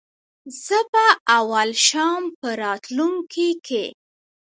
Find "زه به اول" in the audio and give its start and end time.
0.63-1.69